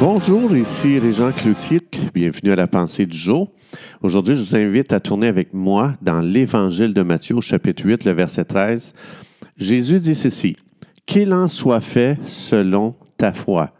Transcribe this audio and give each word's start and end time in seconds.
Bonjour, 0.00 0.56
ici 0.56 0.98
Régent 0.98 1.30
Cloutier. 1.32 1.80
Bienvenue 2.12 2.52
à 2.52 2.56
la 2.56 2.66
pensée 2.66 3.06
du 3.06 3.16
jour. 3.16 3.52
Aujourd'hui, 4.02 4.34
je 4.34 4.42
vous 4.42 4.56
invite 4.56 4.92
à 4.92 5.00
tourner 5.00 5.28
avec 5.28 5.54
moi 5.54 5.94
dans 6.02 6.20
l'Évangile 6.20 6.92
de 6.94 7.02
Matthieu, 7.02 7.40
chapitre 7.40 7.84
8, 7.84 8.04
le 8.04 8.12
verset 8.12 8.44
13. 8.44 8.92
Jésus 9.56 10.00
dit 10.00 10.14
ceci 10.14 10.56
Qu'il 11.06 11.32
en 11.32 11.48
soit 11.48 11.80
fait 11.80 12.18
selon 12.26 12.96
ta 13.16 13.32
foi, 13.32 13.72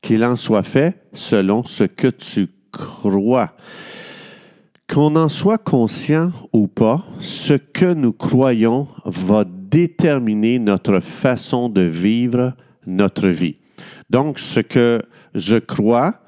qu'il 0.00 0.24
en 0.24 0.36
soit 0.36 0.62
fait 0.62 0.96
selon 1.12 1.64
ce 1.64 1.84
que 1.84 2.08
tu 2.08 2.48
crois. 2.72 3.52
Qu'on 4.88 5.16
en 5.16 5.28
soit 5.28 5.58
conscient 5.58 6.32
ou 6.54 6.66
pas, 6.66 7.04
ce 7.20 7.52
que 7.52 7.92
nous 7.92 8.12
croyons 8.12 8.88
va 9.04 9.44
déterminer 9.70 10.58
notre 10.58 11.00
façon 11.00 11.68
de 11.68 11.82
vivre 11.82 12.54
notre 12.86 13.28
vie. 13.28 13.56
Donc, 14.10 14.38
ce 14.38 14.60
que 14.60 15.02
je 15.34 15.56
crois 15.56 16.20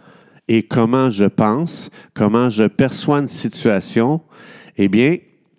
et 0.49 0.63
comment 0.63 1.11
je 1.11 1.25
pense, 1.25 1.91
comment 2.15 2.51
je 2.51 2.65
perçois 2.65 3.19
une 3.21 3.29
situation, 3.29 4.21
eh 4.77 4.89
bien, 4.89 5.17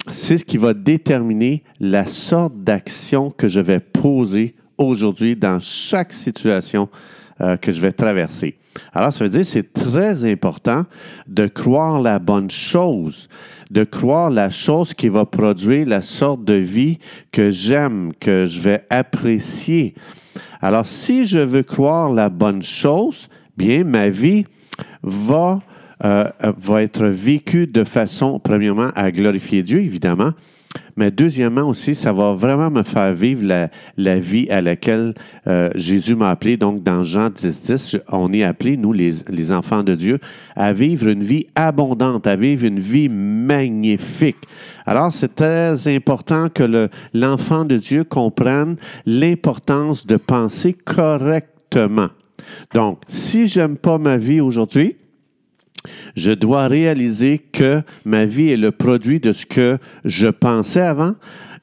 c'est 0.09 0.37
ce 0.37 0.45
qui 0.45 0.57
va 0.57 0.73
déterminer 0.73 1.63
la 1.79 2.07
sorte 2.07 2.63
d'action 2.63 3.29
que 3.29 3.47
je 3.47 3.59
vais 3.59 3.79
poser 3.79 4.55
aujourd'hui 4.77 5.35
dans 5.35 5.59
chaque 5.59 6.11
situation 6.11 6.89
euh, 7.39 7.57
que 7.57 7.71
je 7.71 7.79
vais 7.79 7.91
traverser. 7.91 8.57
Alors, 8.93 9.11
ça 9.11 9.23
veut 9.23 9.29
dire 9.29 9.41
que 9.41 9.47
c'est 9.47 9.73
très 9.73 10.29
important 10.29 10.85
de 11.27 11.47
croire 11.47 12.01
la 12.01 12.19
bonne 12.19 12.49
chose, 12.49 13.29
de 13.69 13.83
croire 13.83 14.29
la 14.29 14.49
chose 14.49 14.93
qui 14.93 15.09
va 15.09 15.25
produire 15.25 15.87
la 15.87 16.01
sorte 16.01 16.43
de 16.43 16.53
vie 16.53 16.99
que 17.31 17.49
j'aime, 17.49 18.11
que 18.19 18.45
je 18.45 18.61
vais 18.61 18.85
apprécier. 18.89 19.95
Alors, 20.61 20.85
si 20.85 21.25
je 21.25 21.39
veux 21.39 21.63
croire 21.63 22.13
la 22.13 22.29
bonne 22.29 22.61
chose, 22.61 23.29
bien, 23.57 23.83
ma 23.83 24.09
vie 24.09 24.45
va, 25.03 25.61
euh, 26.03 26.29
va 26.57 26.83
être 26.83 27.05
vécue 27.05 27.67
de 27.67 27.83
façon, 27.83 28.39
premièrement, 28.39 28.91
à 28.95 29.11
glorifier 29.11 29.63
Dieu, 29.63 29.79
évidemment, 29.79 30.31
mais 30.95 31.11
deuxièmement 31.11 31.67
aussi, 31.67 31.95
ça 31.95 32.13
va 32.13 32.33
vraiment 32.33 32.69
me 32.69 32.83
faire 32.83 33.13
vivre 33.13 33.69
la, 33.97 34.19
vie 34.19 34.49
à 34.49 34.61
laquelle 34.61 35.13
euh, 35.47 35.69
Jésus 35.75 36.15
m'a 36.15 36.29
appelé. 36.29 36.57
Donc, 36.57 36.83
dans 36.83 37.03
Jean 37.03 37.29
10, 37.29 37.61
10, 37.61 37.97
on 38.09 38.31
est 38.33 38.43
appelés, 38.43 38.77
nous, 38.77 38.93
les, 38.93 39.13
les, 39.29 39.51
enfants 39.51 39.83
de 39.83 39.95
Dieu, 39.95 40.19
à 40.55 40.73
vivre 40.73 41.07
une 41.07 41.23
vie 41.23 41.47
abondante, 41.55 42.27
à 42.27 42.35
vivre 42.35 42.65
une 42.65 42.79
vie 42.79 43.09
magnifique. 43.09 44.37
Alors, 44.85 45.11
c'est 45.11 45.35
très 45.35 45.87
important 45.87 46.49
que 46.49 46.89
l'enfant 47.13 47.65
de 47.65 47.77
Dieu 47.77 48.03
comprenne 48.03 48.75
l'importance 49.05 50.05
de 50.05 50.17
penser 50.17 50.73
correctement. 50.73 52.09
Donc, 52.73 52.99
si 53.07 53.47
j'aime 53.47 53.77
pas 53.77 53.97
ma 53.97 54.17
vie 54.17 54.41
aujourd'hui, 54.41 54.97
je 56.15 56.31
dois 56.31 56.67
réaliser 56.67 57.39
que 57.39 57.81
ma 58.05 58.25
vie 58.25 58.49
est 58.49 58.57
le 58.57 58.71
produit 58.71 59.19
de 59.19 59.33
ce 59.33 59.45
que 59.45 59.77
je 60.05 60.27
pensais 60.27 60.81
avant. 60.81 61.15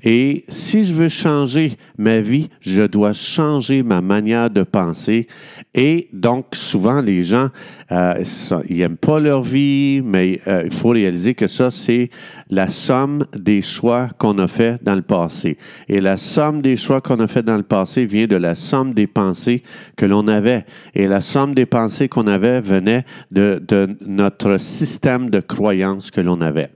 Et 0.04 0.44
si 0.48 0.84
je 0.84 0.94
veux 0.94 1.08
changer 1.08 1.76
ma 1.96 2.20
vie, 2.20 2.50
je 2.60 2.82
dois 2.82 3.12
changer 3.12 3.82
ma 3.82 4.00
manière 4.00 4.48
de 4.48 4.62
penser. 4.62 5.26
Et 5.74 6.08
donc, 6.12 6.46
souvent, 6.52 7.00
les 7.00 7.24
gens, 7.24 7.48
euh, 7.90 8.22
ils 8.68 8.78
n'aiment 8.78 8.96
pas 8.96 9.18
leur 9.18 9.42
vie, 9.42 10.00
mais 10.04 10.40
euh, 10.46 10.62
il 10.64 10.72
faut 10.72 10.90
réaliser 10.90 11.34
que 11.34 11.48
ça, 11.48 11.72
c'est 11.72 12.10
la 12.48 12.68
somme 12.68 13.26
des 13.36 13.60
choix 13.60 14.08
qu'on 14.18 14.38
a 14.38 14.46
fait 14.46 14.82
dans 14.84 14.94
le 14.94 15.02
passé. 15.02 15.58
Et 15.88 16.00
la 16.00 16.16
somme 16.16 16.62
des 16.62 16.76
choix 16.76 17.00
qu'on 17.00 17.18
a 17.18 17.26
fait 17.26 17.42
dans 17.42 17.56
le 17.56 17.64
passé 17.64 18.06
vient 18.06 18.26
de 18.26 18.36
la 18.36 18.54
somme 18.54 18.94
des 18.94 19.08
pensées 19.08 19.64
que 19.96 20.06
l'on 20.06 20.28
avait. 20.28 20.64
Et 20.94 21.08
la 21.08 21.20
somme 21.20 21.54
des 21.54 21.66
pensées 21.66 22.08
qu'on 22.08 22.28
avait 22.28 22.60
venait 22.60 23.04
de, 23.32 23.60
de 23.66 23.96
notre 24.06 24.58
système 24.58 25.28
de 25.28 25.40
croyances 25.40 26.12
que 26.12 26.20
l'on 26.20 26.40
avait. 26.40 26.70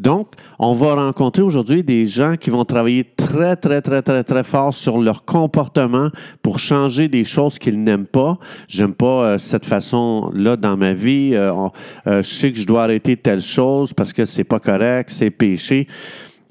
Donc, 0.00 0.28
on 0.58 0.72
va 0.72 0.94
rencontrer 0.94 1.42
aujourd'hui 1.42 1.82
des 1.82 2.06
gens 2.06 2.36
qui 2.36 2.48
vont 2.48 2.64
travailler 2.64 3.04
très, 3.04 3.54
très, 3.54 3.82
très, 3.82 4.00
très, 4.00 4.24
très 4.24 4.44
fort 4.44 4.72
sur 4.72 4.98
leur 4.98 5.26
comportement 5.26 6.08
pour 6.42 6.58
changer 6.58 7.08
des 7.08 7.22
choses 7.22 7.58
qu'ils 7.58 7.78
n'aiment 7.78 8.06
pas. 8.06 8.38
J'aime 8.66 8.94
pas 8.94 9.24
euh, 9.24 9.38
cette 9.38 9.66
façon-là 9.66 10.56
dans 10.56 10.78
ma 10.78 10.94
vie. 10.94 11.32
Euh, 11.34 11.52
euh, 12.06 12.22
je 12.22 12.32
sais 12.32 12.50
que 12.50 12.58
je 12.58 12.66
dois 12.66 12.84
arrêter 12.84 13.14
telle 13.18 13.42
chose 13.42 13.92
parce 13.92 14.14
que 14.14 14.24
c'est 14.24 14.42
pas 14.44 14.58
correct, 14.58 15.10
c'est 15.10 15.30
péché. 15.30 15.86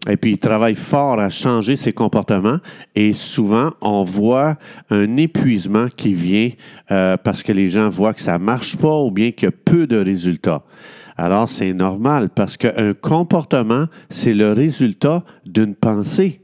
Et 0.07 0.15
puis, 0.15 0.31
ils 0.31 0.39
travaillent 0.39 0.75
fort 0.75 1.19
à 1.19 1.29
changer 1.29 1.75
ses 1.75 1.91
comportements. 1.91 2.59
Et 2.95 3.13
souvent, 3.13 3.71
on 3.81 4.03
voit 4.03 4.57
un 4.89 5.17
épuisement 5.17 5.87
qui 5.95 6.13
vient 6.13 6.51
parce 6.87 7.43
que 7.43 7.51
les 7.51 7.69
gens 7.69 7.89
voient 7.89 8.13
que 8.13 8.21
ça 8.21 8.39
marche 8.39 8.77
pas 8.77 9.01
ou 9.01 9.11
bien 9.11 9.31
qu'il 9.31 9.47
y 9.47 9.49
a 9.49 9.51
peu 9.51 9.87
de 9.87 9.97
résultats. 9.97 10.63
Alors, 11.17 11.49
c'est 11.49 11.73
normal 11.73 12.29
parce 12.29 12.55
qu'un 12.55 12.93
comportement, 12.93 13.87
c'est 14.09 14.33
le 14.33 14.53
résultat 14.53 15.25
d'une 15.45 15.75
pensée. 15.75 16.41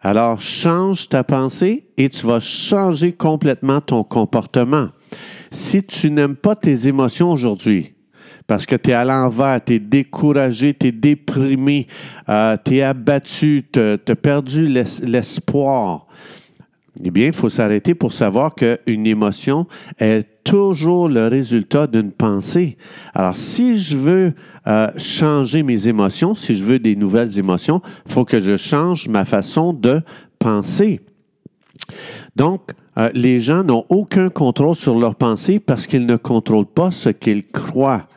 Alors, 0.00 0.40
change 0.40 1.08
ta 1.08 1.24
pensée 1.24 1.88
et 1.96 2.08
tu 2.08 2.24
vas 2.24 2.38
changer 2.38 3.12
complètement 3.12 3.80
ton 3.80 4.04
comportement. 4.04 4.90
Si 5.50 5.82
tu 5.82 6.12
n'aimes 6.12 6.36
pas 6.36 6.54
tes 6.54 6.86
émotions 6.86 7.32
aujourd'hui, 7.32 7.94
parce 8.48 8.66
que 8.66 8.74
tu 8.74 8.90
es 8.90 8.94
à 8.94 9.04
l'envers, 9.04 9.62
tu 9.64 9.74
es 9.74 9.78
découragé, 9.78 10.74
tu 10.74 10.88
es 10.88 10.92
déprimé, 10.92 11.86
euh, 12.28 12.56
tu 12.64 12.78
es 12.78 12.82
abattu, 12.82 13.64
tu 13.72 13.78
as 13.78 14.16
perdu 14.16 14.66
l'espoir, 14.66 16.08
eh 17.04 17.10
bien, 17.10 17.26
il 17.26 17.32
faut 17.32 17.48
s'arrêter 17.48 17.94
pour 17.94 18.12
savoir 18.12 18.54
qu'une 18.54 19.06
émotion 19.06 19.66
est 19.98 20.26
toujours 20.42 21.08
le 21.08 21.28
résultat 21.28 21.86
d'une 21.86 22.10
pensée. 22.10 22.76
Alors, 23.14 23.36
si 23.36 23.76
je 23.76 23.96
veux 23.96 24.32
euh, 24.66 24.90
changer 24.96 25.62
mes 25.62 25.86
émotions, 25.86 26.34
si 26.34 26.56
je 26.56 26.64
veux 26.64 26.78
des 26.78 26.96
nouvelles 26.96 27.38
émotions, 27.38 27.82
il 28.06 28.12
faut 28.12 28.24
que 28.24 28.40
je 28.40 28.56
change 28.56 29.08
ma 29.08 29.24
façon 29.24 29.72
de 29.72 30.00
penser. 30.38 31.00
Donc, 32.34 32.62
euh, 32.96 33.10
les 33.14 33.38
gens 33.38 33.62
n'ont 33.62 33.84
aucun 33.88 34.28
contrôle 34.28 34.74
sur 34.74 34.98
leurs 34.98 35.14
pensées 35.14 35.60
parce 35.60 35.86
qu'ils 35.86 36.06
ne 36.06 36.16
contrôlent 36.16 36.66
pas 36.66 36.90
ce 36.90 37.10
qu'ils 37.10 37.46
croient. 37.46 38.08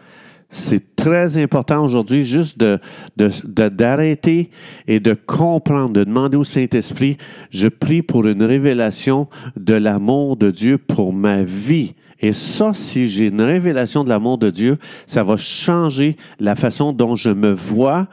C'est 0.54 0.98
très 0.98 1.42
important 1.42 1.82
aujourd'hui 1.82 2.26
juste 2.26 2.60
de, 2.60 2.80
d'arrêter 3.16 4.52
et 4.86 5.00
de 5.00 5.14
comprendre, 5.14 5.94
de 5.94 6.04
demander 6.04 6.36
au 6.36 6.44
Saint-Esprit, 6.44 7.18
je 7.52 7.70
prie 7.70 8.02
pour 8.02 8.28
une 8.28 8.44
révélation 8.44 9.30
de 9.56 9.74
l'amour 9.74 10.36
de 10.36 10.52
Dieu 10.52 10.78
pour 10.78 11.14
ma 11.14 11.44
vie. 11.44 11.96
Et 12.20 12.34
ça, 12.34 12.74
si 12.74 13.08
j'ai 13.08 13.28
une 13.28 13.42
révélation 13.42 14.04
de 14.04 14.10
l'amour 14.10 14.38
de 14.38 14.50
Dieu, 14.50 14.78
ça 15.08 15.24
va 15.24 15.38
changer 15.38 16.18
la 16.40 16.58
façon 16.58 16.92
dont 16.92 17.16
je 17.16 17.30
me 17.30 17.54
vois 17.54 18.10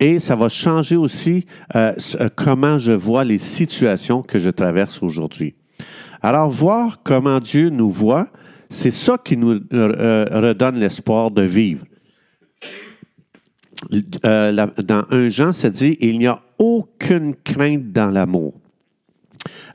et 0.00 0.18
ça 0.18 0.34
va 0.34 0.48
changer 0.48 0.96
aussi 0.96 1.44
euh, 1.76 1.92
euh, 2.20 2.30
comment 2.34 2.78
je 2.78 2.92
vois 2.92 3.22
les 3.22 3.38
situations 3.38 4.22
que 4.22 4.38
je 4.38 4.50
traverse 4.50 5.02
aujourd'hui. 5.02 5.54
Alors, 6.22 6.50
voir 6.50 7.02
comment 7.04 7.38
Dieu 7.38 7.68
nous 7.68 7.90
voit, 7.90 8.28
c'est 8.72 8.90
ça 8.90 9.18
qui 9.22 9.36
nous 9.36 9.60
euh, 9.72 10.26
redonne 10.32 10.76
l'espoir 10.76 11.30
de 11.30 11.42
vivre. 11.42 11.84
Euh, 14.24 14.66
dans 14.82 15.04
un 15.10 15.28
Jean, 15.28 15.52
ça 15.52 15.70
dit 15.70 15.96
il 16.00 16.18
n'y 16.18 16.26
a 16.26 16.40
aucune 16.58 17.34
crainte 17.34 17.92
dans 17.92 18.10
l'amour. 18.10 18.54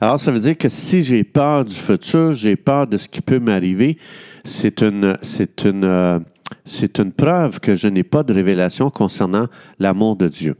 Alors, 0.00 0.18
ça 0.18 0.30
veut 0.32 0.40
dire 0.40 0.56
que 0.56 0.68
si 0.68 1.02
j'ai 1.02 1.24
peur 1.24 1.64
du 1.64 1.74
futur, 1.74 2.32
j'ai 2.34 2.56
peur 2.56 2.86
de 2.86 2.96
ce 2.96 3.08
qui 3.08 3.20
peut 3.20 3.38
m'arriver, 3.38 3.98
c'est 4.44 4.82
une, 4.82 5.18
c'est 5.22 5.64
une, 5.64 5.84
euh, 5.84 6.18
c'est 6.64 6.98
une 6.98 7.12
preuve 7.12 7.60
que 7.60 7.74
je 7.74 7.88
n'ai 7.88 8.04
pas 8.04 8.22
de 8.22 8.32
révélation 8.32 8.90
concernant 8.90 9.46
l'amour 9.78 10.16
de 10.16 10.28
Dieu. 10.28 10.56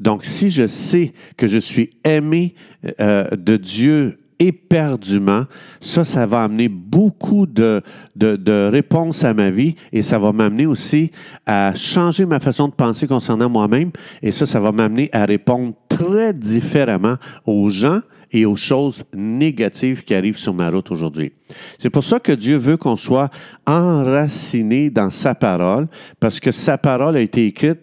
Donc, 0.00 0.24
si 0.24 0.50
je 0.50 0.66
sais 0.66 1.12
que 1.36 1.46
je 1.46 1.58
suis 1.58 1.90
aimé 2.04 2.54
euh, 3.00 3.28
de 3.36 3.56
Dieu 3.56 4.18
éperdument, 4.38 5.44
ça, 5.80 6.04
ça 6.04 6.26
va 6.26 6.44
amener 6.44 6.68
beaucoup 6.68 7.46
de, 7.46 7.82
de, 8.16 8.68
réponses 8.70 9.24
à 9.24 9.34
ma 9.34 9.50
vie 9.50 9.74
et 9.92 10.02
ça 10.02 10.18
va 10.18 10.32
m'amener 10.32 10.66
aussi 10.66 11.10
à 11.46 11.74
changer 11.74 12.26
ma 12.26 12.40
façon 12.40 12.68
de 12.68 12.72
penser 12.72 13.06
concernant 13.06 13.48
moi-même 13.48 13.90
et 14.22 14.30
ça, 14.30 14.46
ça 14.46 14.60
va 14.60 14.72
m'amener 14.72 15.08
à 15.12 15.24
répondre 15.24 15.74
très 15.88 16.32
différemment 16.32 17.16
aux 17.46 17.68
gens 17.70 18.00
et 18.32 18.44
aux 18.46 18.56
choses 18.56 19.04
négatives 19.14 20.04
qui 20.04 20.14
arrivent 20.14 20.38
sur 20.38 20.54
ma 20.54 20.70
route 20.70 20.90
aujourd'hui. 20.90 21.32
C'est 21.78 21.90
pour 21.90 22.04
ça 22.04 22.20
que 22.20 22.32
Dieu 22.32 22.56
veut 22.56 22.76
qu'on 22.76 22.96
soit 22.96 23.30
enraciné 23.66 24.90
dans 24.90 25.10
sa 25.10 25.34
parole, 25.34 25.88
parce 26.20 26.40
que 26.40 26.52
sa 26.52 26.76
parole 26.78 27.16
a 27.16 27.20
été 27.20 27.46
écrite 27.46 27.80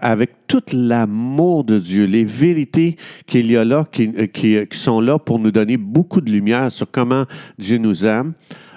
avec 0.00 0.46
tout 0.46 0.62
l'amour 0.72 1.64
de 1.64 1.78
Dieu, 1.78 2.04
les 2.04 2.24
vérités 2.24 2.96
qu'il 3.26 3.50
y 3.50 3.56
a 3.56 3.64
là, 3.64 3.84
qui, 3.90 4.10
qui, 4.28 4.56
qui, 4.66 4.78
sont 4.78 5.00
là 5.00 5.18
pour 5.18 5.38
nous 5.38 5.50
donner 5.50 5.76
beaucoup 5.76 6.20
de 6.20 6.30
lumière 6.30 6.70
sur 6.70 6.90
comment 6.90 7.24
Dieu 7.58 7.78
nous 7.78 8.06
aime. 8.06 8.32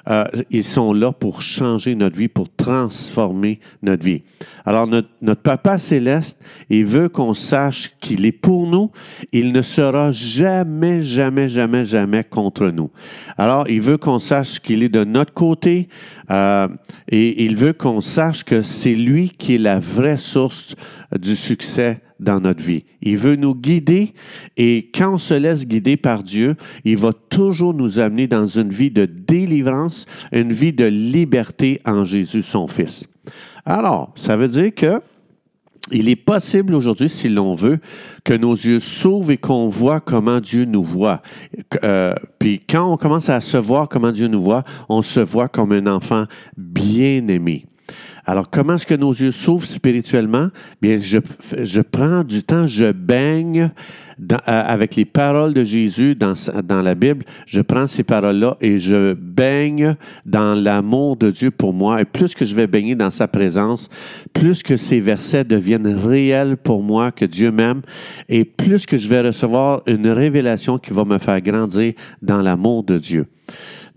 Euh, 0.08 0.26
ils 0.52 0.64
sont 0.64 0.94
là 0.94 1.12
pour 1.12 1.42
changer 1.42 1.96
notre 1.96 2.16
vie, 2.16 2.28
pour 2.28 2.54
transformer 2.56 3.60
notre 3.82 4.04
vie. 4.04 4.22
Alors, 4.66 4.88
notre, 4.88 5.42
Papa 5.42 5.78
céleste, 5.78 6.40
il 6.70 6.86
veut 6.86 7.10
qu'on 7.10 7.34
sache 7.34 7.92
qu'il 8.00 8.26
est 8.26 8.32
pour 8.32 8.68
nous. 8.68 8.92
Il 9.32 9.52
ne 9.52 9.62
sera 9.62 10.12
jamais, 10.12 11.02
jamais, 11.02 11.50
jamais, 11.50 11.86
jamais 11.86 12.24
contre 12.24 12.68
nous. 12.70 12.90
Alors, 13.38 13.68
il 13.70 13.82
veut 13.82 13.98
qu'on 13.98 14.20
sache 14.20 14.60
qu'il 14.60 14.84
est 14.84 14.90
de 14.90 15.04
notre 15.04 15.34
côté 15.34 15.90
euh, 16.32 16.68
et 17.10 17.44
il 17.44 17.56
veut 17.56 17.74
qu'on 17.74 18.02
sache 18.02 18.44
que 18.44 18.62
c'est 18.64 18.96
lui 18.96 19.30
qui 19.30 19.56
est 19.56 19.60
la 19.60 19.80
vraie 19.80 20.18
source 20.18 20.76
du 21.20 21.36
succès 21.36 22.02
dans 22.20 22.40
notre 22.40 22.64
vie. 22.64 22.84
Il 23.02 23.18
veut 23.18 23.36
nous 23.36 23.56
guider 23.56 24.14
et 24.58 24.90
quand 24.94 25.16
on 25.16 25.18
se 25.18 25.34
laisse 25.34 25.68
guider 25.68 25.98
par 25.98 26.24
Dieu, 26.24 26.56
il 26.84 26.98
va 26.98 27.12
toujours 27.14 27.74
nous 27.74 28.00
amener 28.00 28.28
dans 28.28 28.48
une 28.48 28.70
vie 28.70 28.92
de 28.92 29.06
délivrance, 29.06 30.06
une 30.32 30.54
vie 30.54 30.74
de 30.74 30.86
liberté 30.86 31.80
en 31.86 32.04
Jésus, 32.04 32.42
son 32.42 32.68
Fils. 32.68 33.06
Alors, 33.66 34.14
ça 34.16 34.38
veut 34.38 34.48
dire 34.48 34.74
que 34.74 35.02
il 35.92 36.10
est 36.10 36.16
possible 36.16 36.74
aujourd'hui, 36.74 37.10
si 37.10 37.30
l'on 37.30 37.54
veut, 37.54 37.80
que 38.24 38.34
nos 38.34 38.54
yeux 38.54 38.80
s'ouvrent 38.80 39.30
et 39.30 39.38
qu'on 39.38 39.68
voit 39.68 40.00
comment 40.00 40.40
Dieu 40.40 40.66
nous 40.66 40.82
voit. 40.82 41.22
Euh, 41.84 42.16
puis 42.40 42.60
quand 42.68 42.92
on 42.92 42.98
commence 42.98 43.30
à 43.30 43.40
se 43.40 43.58
voir 43.58 43.88
comment 43.88 44.12
Dieu 44.12 44.28
nous 44.28 44.42
voit, 44.42 44.64
on 44.90 45.04
se 45.04 45.20
voit 45.20 45.48
comme 45.48 45.72
un 45.72 45.86
enfant 45.86 46.26
bien 46.58 47.28
aimé. 47.28 47.68
Alors, 48.28 48.50
comment 48.50 48.76
est-ce 48.76 48.88
que 48.88 48.96
nos 48.96 49.14
yeux 49.14 49.32
s'ouvrent 49.32 49.68
spirituellement? 49.68 50.50
Bien, 50.82 50.98
je, 50.98 51.82
prends 51.82 52.24
du 52.24 52.42
temps, 52.42 52.66
je 52.66 52.92
baigne 52.92 53.70
euh, 54.20 54.38
avec 54.46 54.96
les 54.96 55.06
paroles 55.06 55.54
de 55.54 55.64
Jésus 55.64 56.16
dans, 56.16 56.34
dans 56.64 56.82
la 56.82 56.96
Bible. 56.96 57.24
Je 57.46 57.62
prends 57.62 57.86
ces 57.86 58.04
paroles-là 58.04 58.58
et 58.62 58.80
je 58.80 59.14
baigne 59.14 59.96
dans 60.26 60.56
l'amour 60.56 61.18
de 61.18 61.30
Dieu 61.30 61.52
pour 61.52 61.72
moi. 61.72 62.02
Et 62.02 62.06
plus 62.06 62.34
que 62.34 62.46
je 62.46 62.56
vais 62.56 62.66
baigner 62.66 62.96
dans 62.96 63.12
sa 63.12 63.28
présence, 63.28 63.90
plus 64.34 64.64
que 64.64 64.76
ces 64.76 65.00
versets 65.00 65.44
deviennent 65.44 65.88
réels 65.88 66.58
pour 66.58 66.82
moi, 66.82 67.12
que 67.12 67.26
Dieu 67.26 67.52
m'aime, 67.52 67.84
et 68.28 68.44
plus 68.44 68.88
que 68.88 68.98
je 68.98 69.08
vais 69.08 69.22
recevoir 69.22 69.84
une 69.86 70.08
révélation 70.08 70.80
qui 70.80 70.94
va 70.94 71.06
me 71.06 71.20
faire 71.20 71.42
grandir 71.42 71.94
dans 72.24 72.42
l'amour 72.42 72.84
de 72.84 72.98
Dieu. 72.98 73.28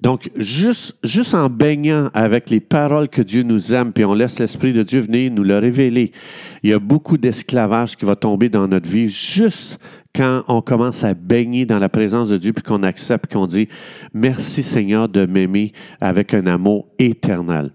Donc, 0.00 0.30
juste, 0.36 0.96
juste 1.02 1.34
en 1.34 1.48
baignant 1.48 2.08
avec 2.14 2.50
les 2.50 2.60
paroles 2.60 3.08
que 3.08 3.20
Dieu 3.20 3.42
nous 3.42 3.72
aime, 3.74 3.92
puis 3.92 4.04
on 4.04 4.14
laisse 4.14 4.38
l'Esprit 4.38 4.72
de 4.72 4.84
Dieu 4.84 5.00
venir 5.00 5.32
nous 5.32 5.42
le 5.42 5.58
révéler, 5.58 6.12
il 6.62 6.70
y 6.70 6.72
a 6.72 6.78
beaucoup 6.78 7.18
d'esclavage 7.18 7.96
qui 7.96 8.04
va 8.04 8.14
tomber 8.14 8.48
dans 8.48 8.68
notre 8.68 8.88
vie 8.88 9.08
juste 9.08 9.78
quand 10.14 10.44
on 10.48 10.62
commence 10.62 11.02
à 11.04 11.14
baigner 11.14 11.66
dans 11.66 11.78
la 11.78 11.88
présence 11.88 12.28
de 12.28 12.36
Dieu, 12.38 12.52
puis 12.52 12.62
qu'on 12.62 12.82
accepte, 12.82 13.32
qu'on 13.32 13.46
dit, 13.46 13.68
merci 14.14 14.62
Seigneur 14.62 15.08
de 15.08 15.26
m'aimer 15.26 15.72
avec 16.00 16.32
un 16.32 16.46
amour 16.46 16.86
éternel. 16.98 17.70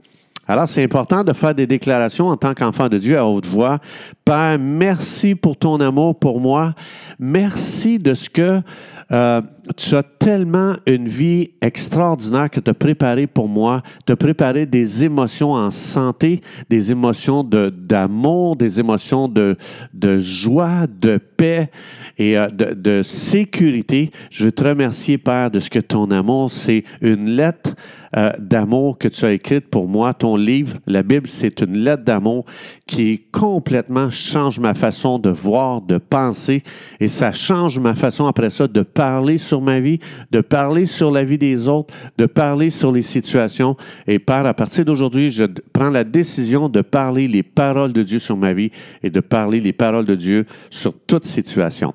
Alors, 0.46 0.68
c'est 0.68 0.84
important 0.84 1.24
de 1.24 1.31
faire 1.31 1.56
des 1.56 1.68
déclarations 1.68 2.28
en 2.28 2.36
tant 2.36 2.54
qu'enfant 2.54 2.90
de 2.90 2.98
Dieu 2.98 3.18
à 3.18 3.26
haute 3.26 3.46
voix. 3.46 3.80
Père, 4.26 4.60
merci 4.60 5.36
pour 5.36 5.56
ton 5.56 5.80
amour 5.80 6.19
pour 6.19 6.42
moi. 6.42 6.74
Merci 7.18 7.98
de 7.98 8.14
ce 8.14 8.30
que 8.30 8.60
euh, 9.12 9.42
tu 9.78 9.96
as 9.96 10.04
tellement 10.04 10.76
une 10.86 11.08
vie 11.08 11.52
extraordinaire 11.62 12.50
que 12.50 12.60
tu 12.60 12.70
as 12.70 12.74
préparé 12.74 13.28
pour 13.28 13.48
moi. 13.48 13.82
Tu 14.06 14.14
as 14.14 14.16
préparé 14.16 14.66
des 14.66 15.04
émotions 15.04 15.52
en 15.52 15.72
santé, 15.72 16.42
des 16.70 16.92
émotions 16.92 17.44
d'amour, 17.44 18.56
des 18.56 18.80
émotions 18.80 19.28
de, 19.28 19.58
de 19.94 20.20
joie, 20.20 20.88
de 20.88 21.18
paix 21.18 21.70
et 22.18 22.38
euh, 22.38 22.48
de, 22.48 22.74
de, 22.74 23.04
sécurité. 23.04 24.12
Je 24.30 24.46
veux 24.46 24.52
te 24.52 24.64
remercier, 24.64 25.18
Père, 25.18 25.52
de 25.52 25.60
ce 25.60 25.70
que 25.70 25.80
ton 25.80 26.12
amour, 26.12 26.52
c'est 26.52 26.84
une 27.02 27.30
lettre 27.30 27.74
euh, 28.16 28.32
d'amour 28.38 29.00
que 29.00 29.08
tu 29.08 29.26
as 29.26 29.32
écrite 29.32 29.70
pour 29.70 29.88
moi. 29.88 30.14
Ton 30.14 30.36
livre, 30.36 30.78
la 30.86 31.02
Bible, 31.02 31.28
c'est 31.28 31.62
une 31.62 31.78
lettre 31.78 32.04
d'amour 32.04 32.46
qui 32.86 33.24
complètement 33.32 34.12
change 34.12 34.60
ma 34.60 34.76
façon 34.76 35.18
de 35.18 35.32
voir, 35.32 35.82
de 35.82 35.98
penser 35.98 36.62
et 37.00 37.08
ça 37.08 37.34
change 37.34 37.80
ma 37.80 37.96
façon 37.96 38.28
après 38.28 38.52
ça 38.52 38.68
de 38.68 38.84
parler 38.94 39.38
sur 39.38 39.62
ma 39.62 39.80
vie, 39.80 40.00
de 40.31 40.42
parler 40.42 40.86
sur 40.86 41.12
la 41.12 41.24
vie 41.24 41.38
des 41.38 41.68
autres, 41.68 41.94
de 42.18 42.25
parler 42.25 42.69
sur 42.69 42.92
les 42.92 43.01
situations. 43.01 43.75
Et 44.07 44.19
Père, 44.19 44.45
à 44.45 44.54
partir 44.54 44.86
d'aujourd'hui, 44.86 45.31
je 45.31 45.45
prends 45.74 45.90
la 45.90 46.04
décision 46.04 46.69
de 46.69 46.81
parler 46.81 47.28
les 47.28 47.44
paroles 47.44 47.94
de 47.94 48.04
Dieu 48.04 48.19
sur 48.19 48.38
ma 48.38 48.54
vie 48.54 48.72
et 49.01 49.10
de 49.10 49.19
parler 49.19 49.60
les 49.60 49.74
paroles 49.74 50.06
de 50.06 50.16
Dieu 50.16 50.45
sur 50.69 50.94
toute 51.07 51.25
situation. 51.25 51.94